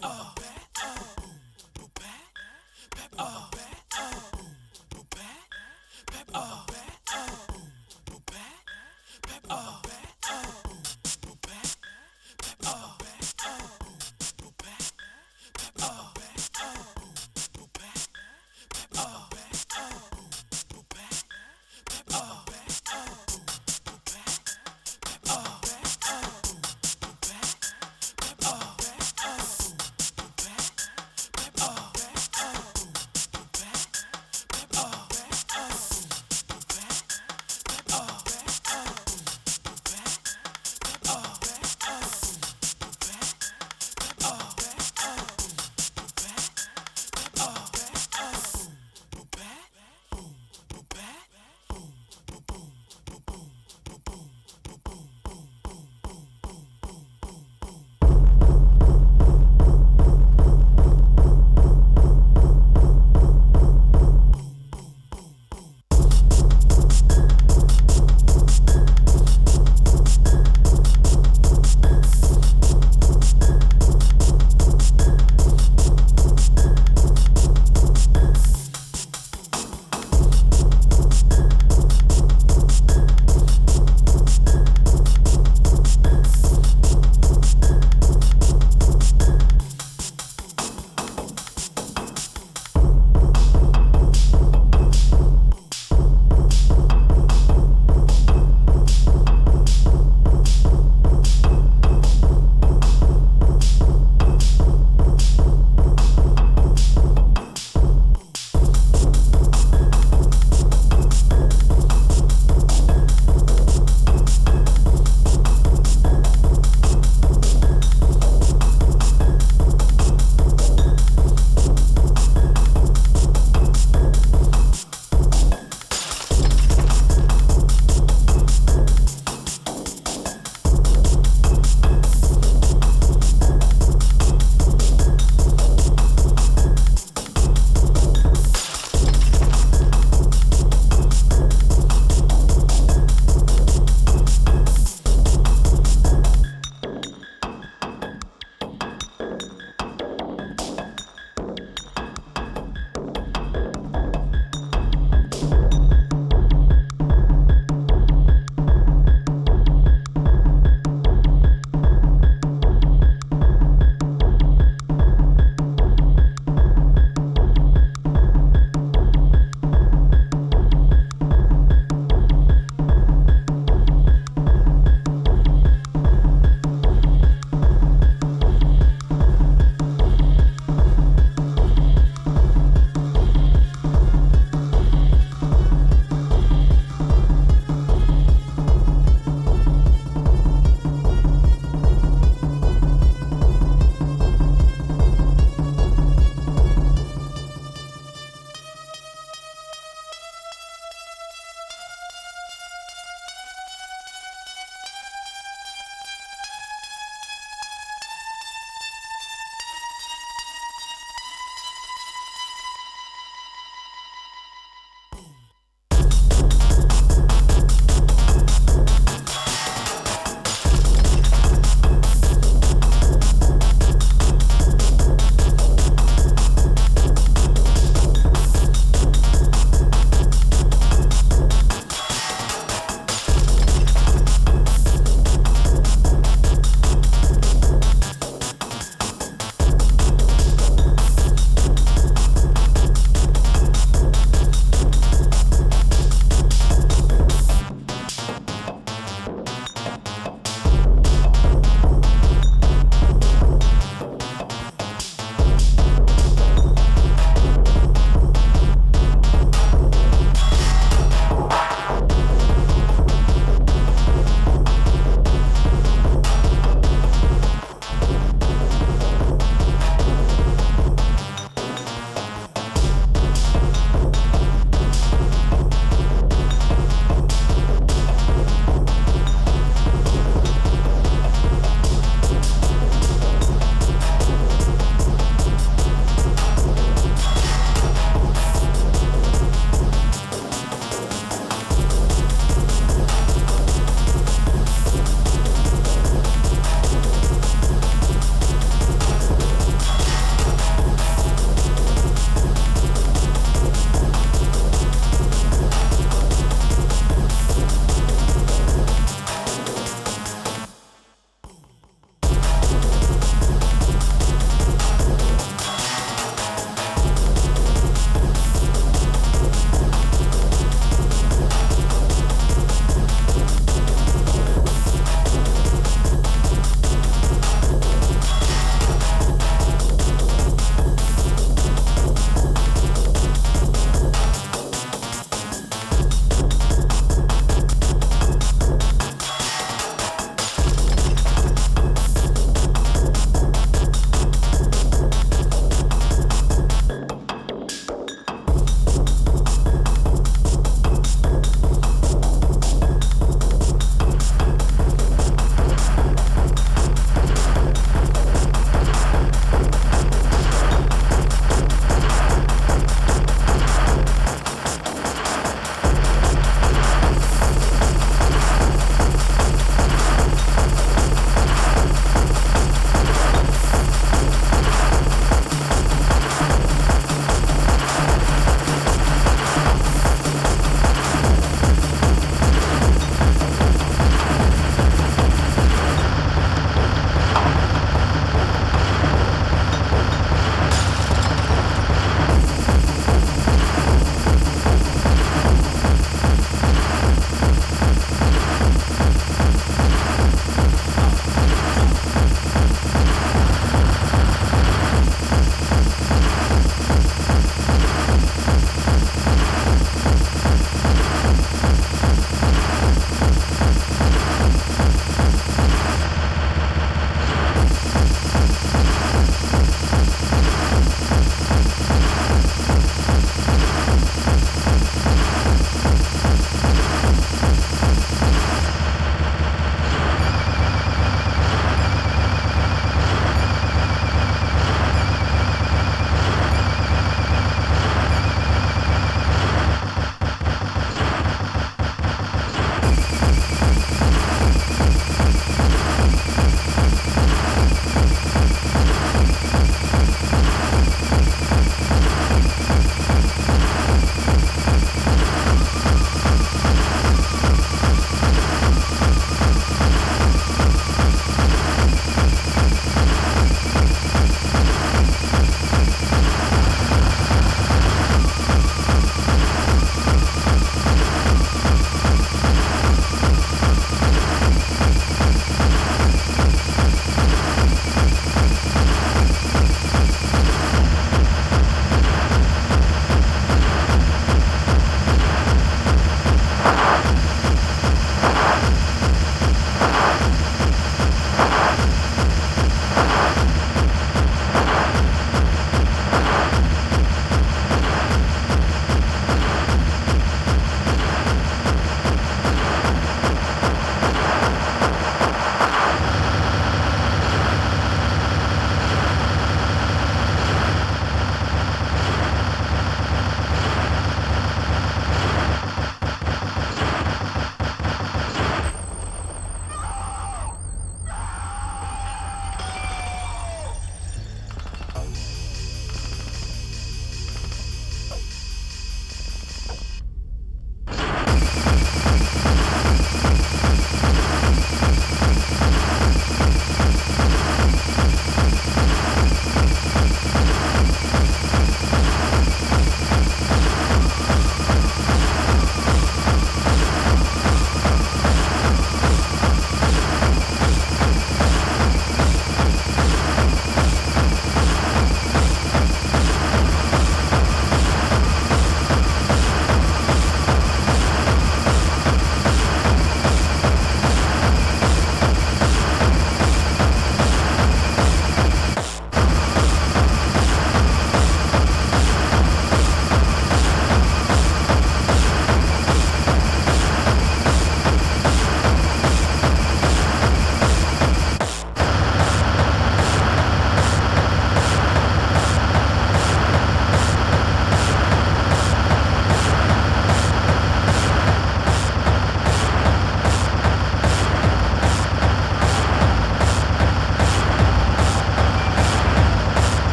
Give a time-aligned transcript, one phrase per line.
[0.00, 0.37] Oh.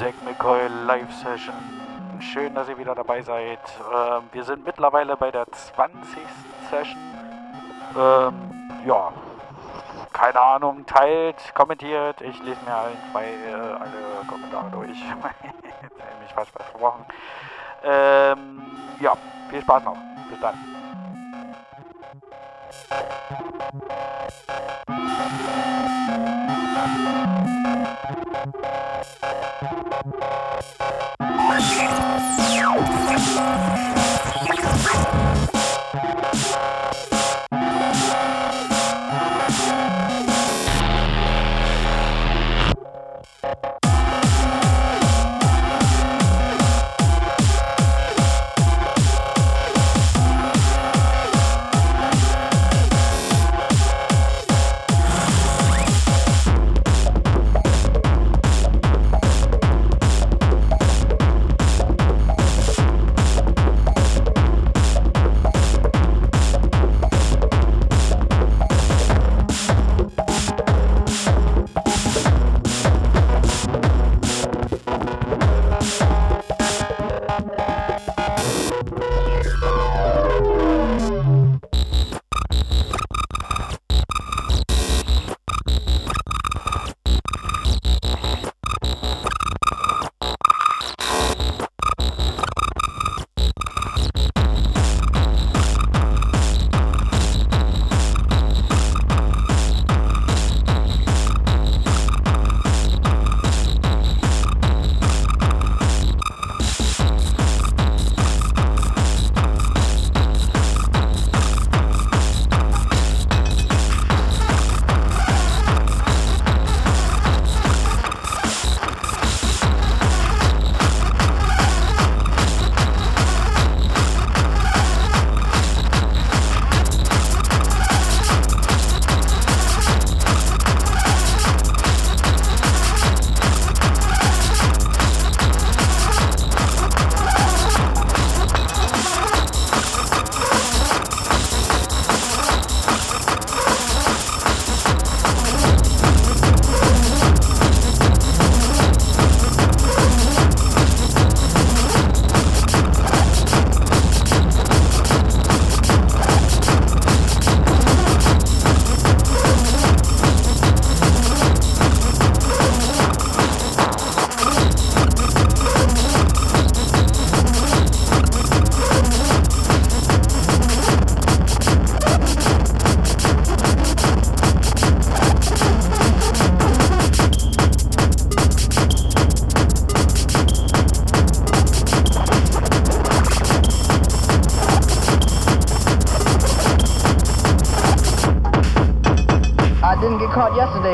[0.00, 1.52] Zack McCoy Live Session.
[2.20, 3.58] Schön, dass ihr wieder dabei seid.
[3.94, 6.22] Ähm, wir sind mittlerweile bei der 20.
[6.70, 6.98] Session.
[7.94, 8.32] Ähm,
[8.86, 9.12] ja,
[10.14, 12.22] keine Ahnung, teilt, kommentiert.
[12.22, 14.88] Ich lese mir ein, zwei, äh, alle Kommentare durch.
[15.02, 17.04] Jetzt habe ich mich fast versprochen.
[17.84, 18.62] Ähm,
[19.00, 19.12] ja,
[19.50, 19.98] viel Spaß noch.
[20.30, 20.54] Bis dann.
[29.62, 30.20] Música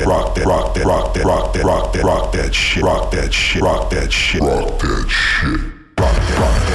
[0.00, 2.82] rock that, rock that, rock that, rock that, rock that, rock that, rock that shit,
[2.82, 5.60] rock that shit, rock that shit, rock that shit,
[5.98, 6.71] rock that, rock that.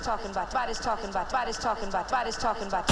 [0.00, 2.88] Talking about, body's talking about, body's talking about, body's talking about.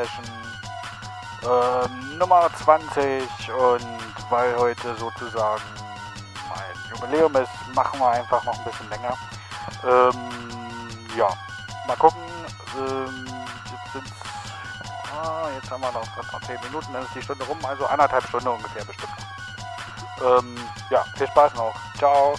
[0.00, 0.24] Session
[1.42, 3.22] ähm, Nummer 20
[3.52, 5.62] und weil heute sozusagen
[6.48, 9.14] mein Jubiläum ist, machen wir einfach noch ein bisschen länger.
[9.84, 11.28] Ähm, ja,
[11.86, 12.22] mal gucken.
[12.78, 14.10] Ähm, jetzt sind's,
[15.12, 18.26] ah, jetzt haben wir noch, noch 10 Minuten, dann ist die Stunde rum, also anderthalb
[18.26, 19.12] Stunden ungefähr bestimmt.
[20.22, 20.56] Ähm,
[20.90, 21.74] ja, viel Spaß noch.
[21.98, 22.34] Ciao.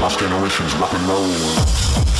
[0.00, 2.11] Lost generations rock and roll.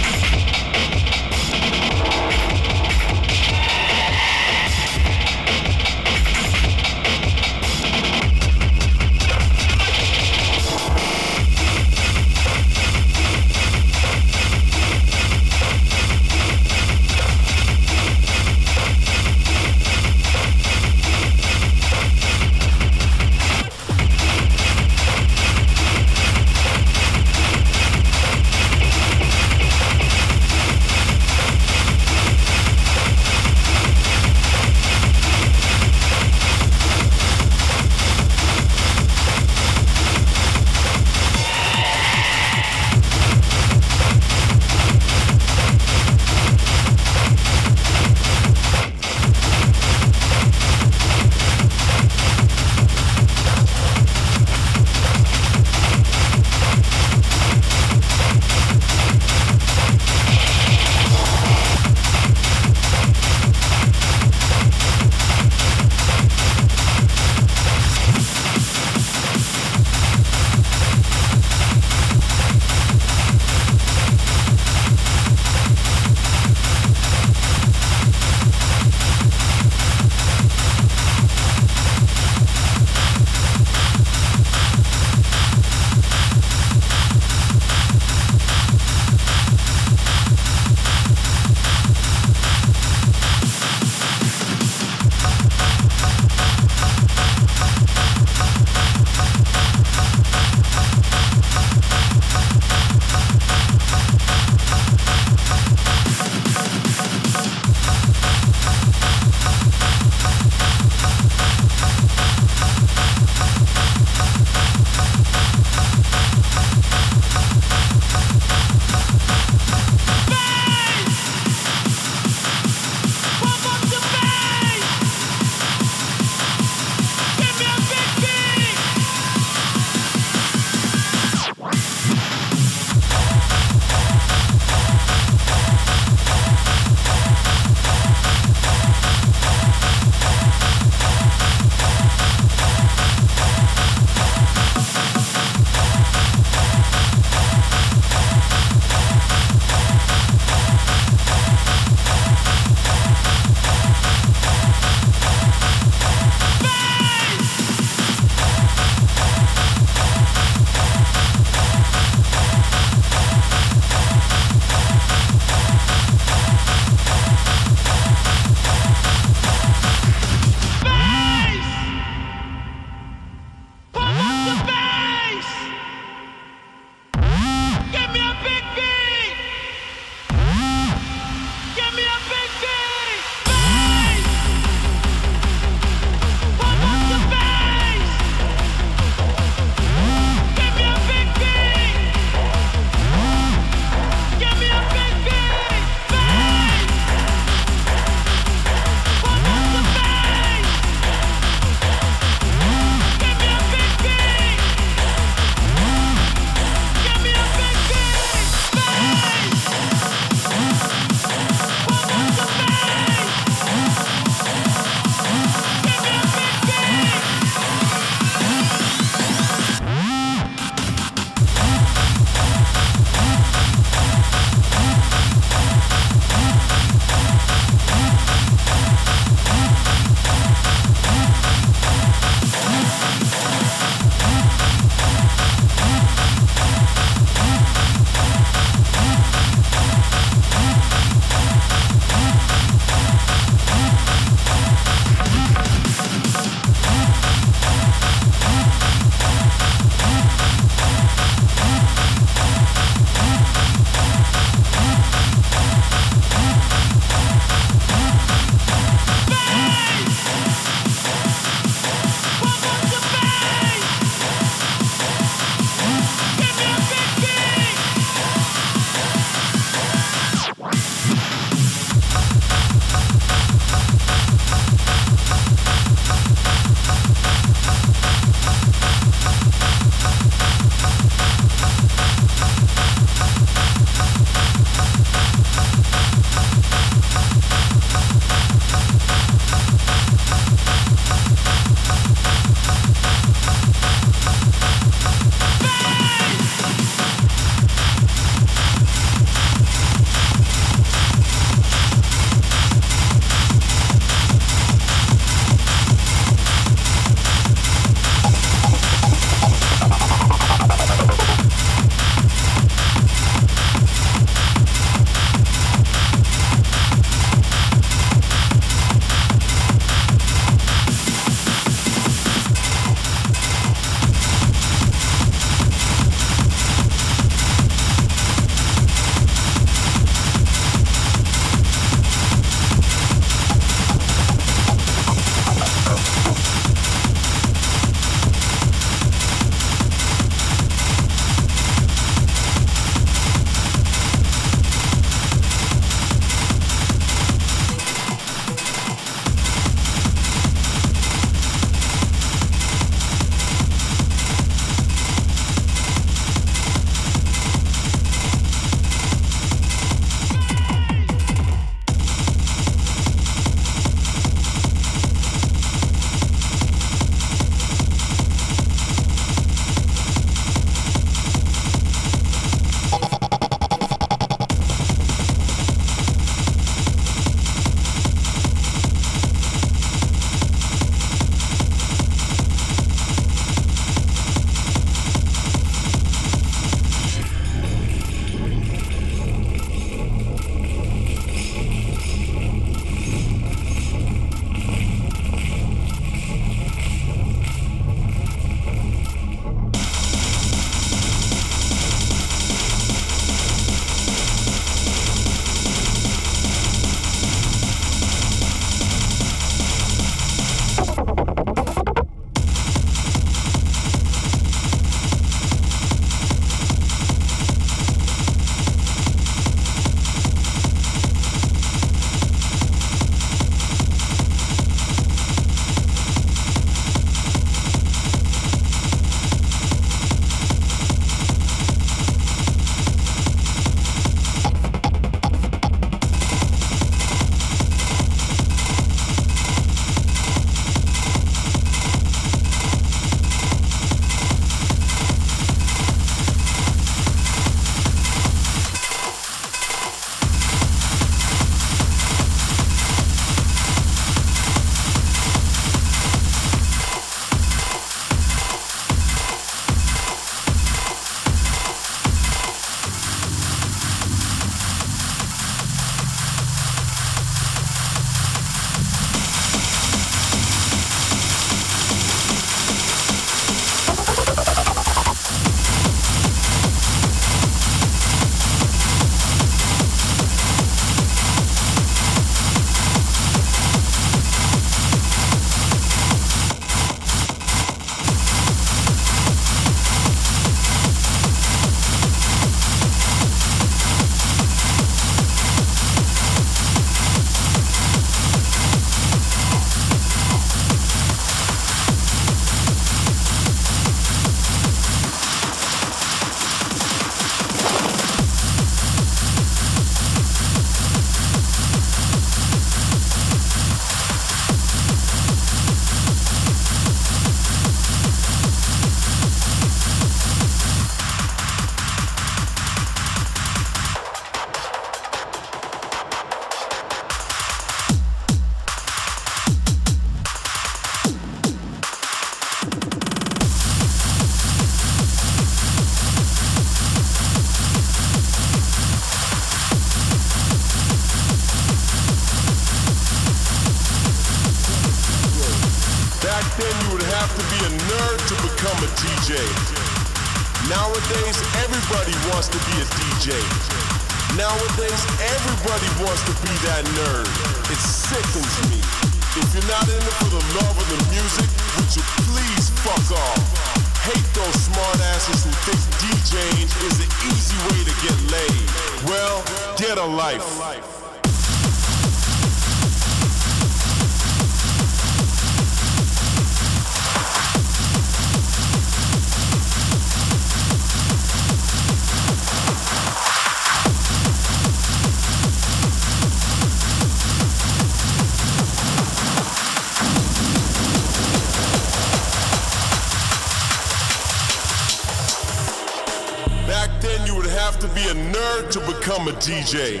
[599.42, 600.00] DJ.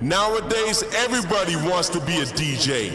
[0.00, 2.92] Nowadays, everybody wants to be a DJ.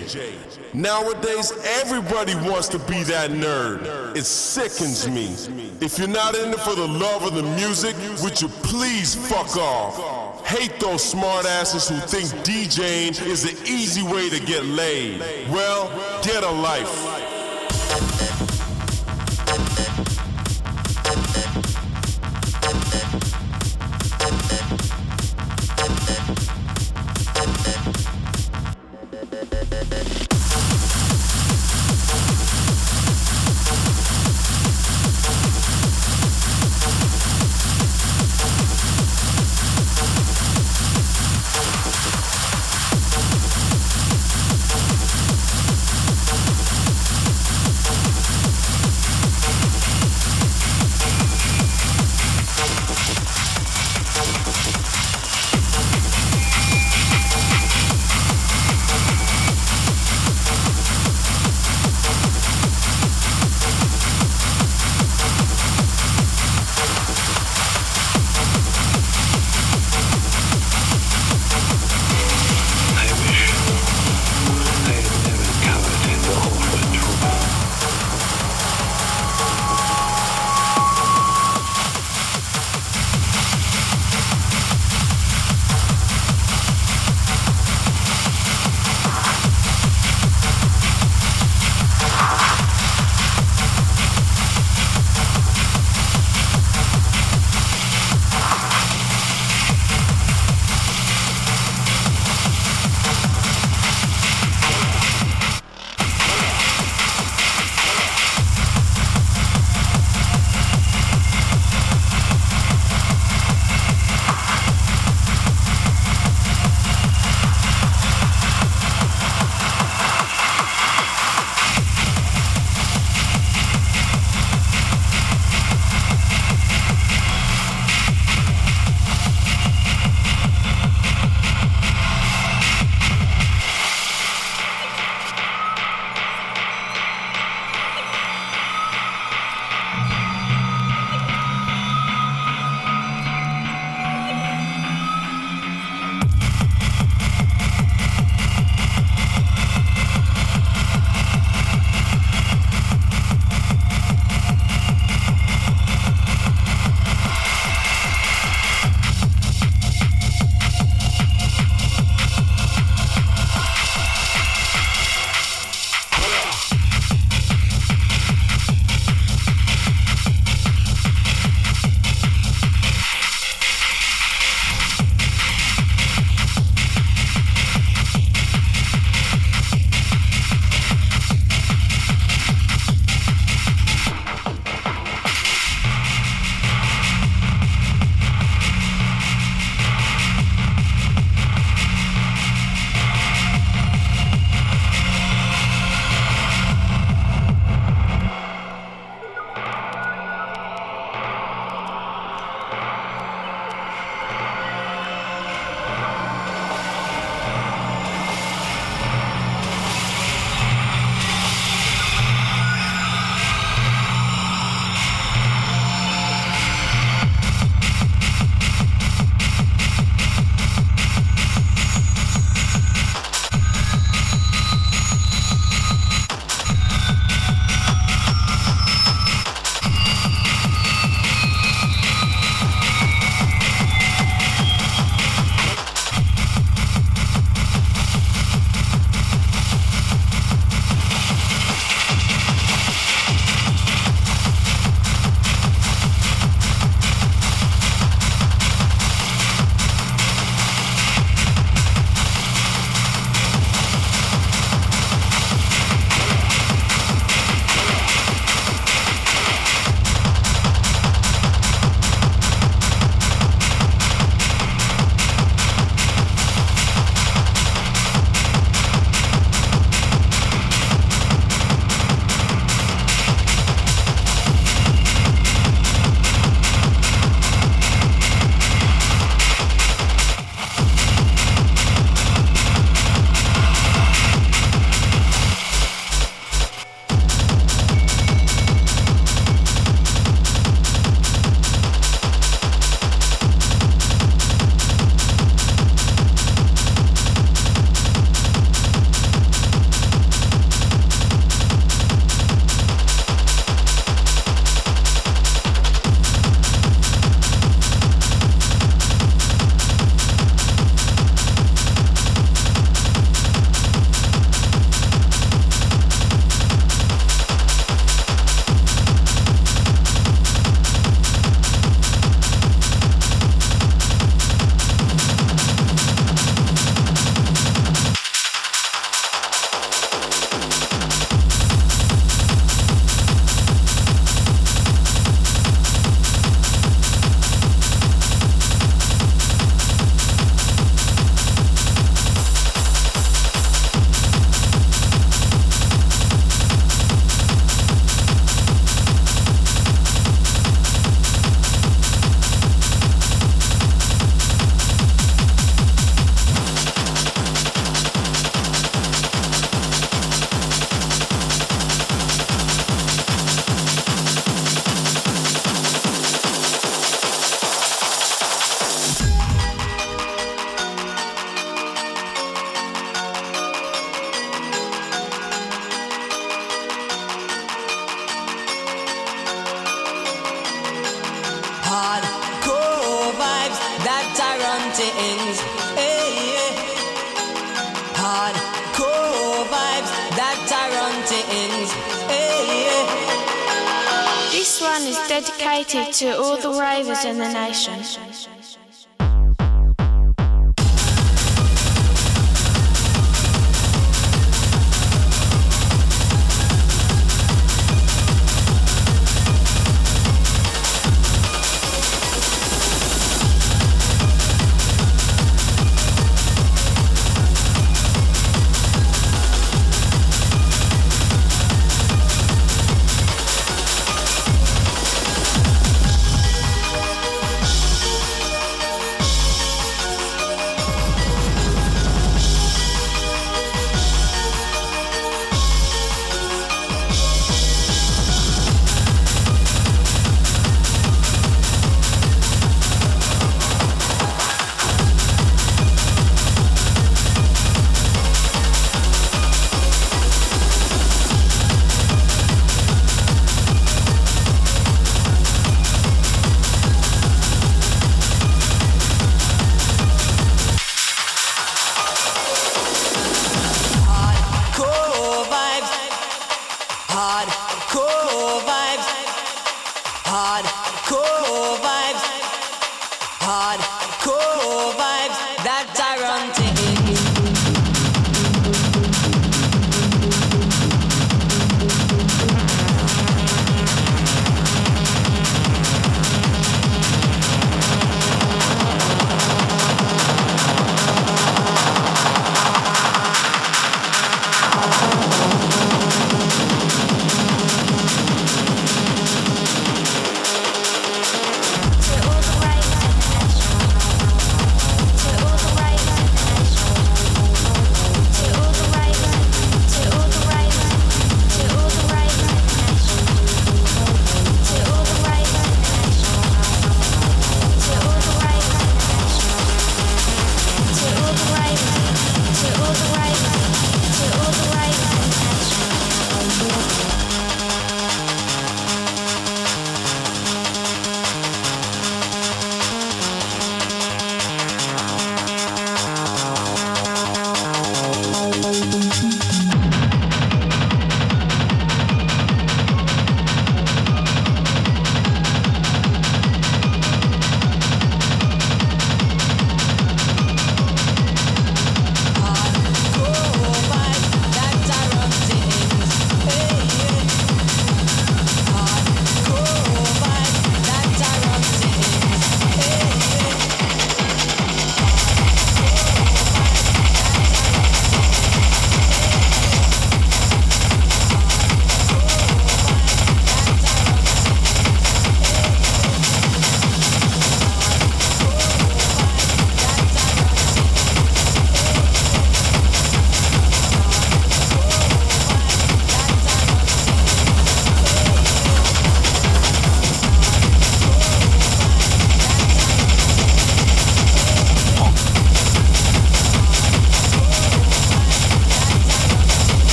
[0.73, 1.51] Nowadays,
[1.81, 4.15] everybody wants to be that nerd.
[4.15, 5.35] It sickens me.
[5.81, 7.93] If you're not in it for the love of the music,
[8.23, 10.47] would you please fuck off?
[10.47, 15.19] Hate those smartasses who think DJing is the easy way to get laid.
[15.51, 15.89] Well,
[16.23, 17.12] get a life.